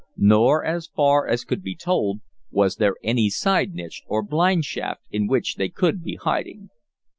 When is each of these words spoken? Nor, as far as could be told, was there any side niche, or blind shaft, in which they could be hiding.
Nor, 0.17 0.65
as 0.65 0.87
far 0.87 1.27
as 1.27 1.43
could 1.43 1.61
be 1.61 1.75
told, 1.75 2.21
was 2.49 2.77
there 2.77 2.95
any 3.03 3.29
side 3.29 3.73
niche, 3.75 4.01
or 4.07 4.23
blind 4.23 4.65
shaft, 4.65 5.01
in 5.11 5.27
which 5.27 5.57
they 5.57 5.69
could 5.69 6.01
be 6.03 6.15
hiding. 6.15 6.71